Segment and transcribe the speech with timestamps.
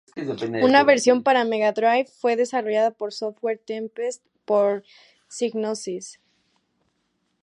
[0.67, 4.83] Una versión para Mega Drive fue desarrollada por Software Tempest por
[5.29, 6.19] Psygnosis.